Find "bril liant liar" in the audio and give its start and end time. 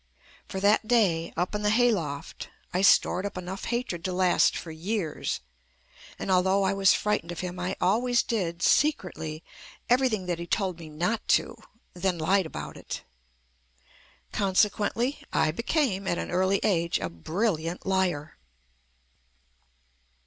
17.07-18.37